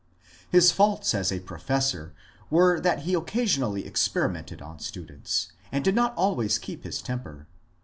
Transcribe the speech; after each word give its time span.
His 0.49 0.71
faults 0.71 1.13
as 1.13 1.31
a 1.31 1.41
professor 1.41 2.15
were 2.49 2.79
that 2.79 3.01
he 3.03 3.13
occasionally 3.13 3.83
experi 3.83 4.31
mented 4.31 4.59
on 4.59 4.79
students, 4.79 5.51
and 5.71 5.85
did 5.85 5.93
not 5.93 6.15
always 6.15 6.57
keep 6.57 6.83
his 6.85 7.03
temper. 7.03 7.45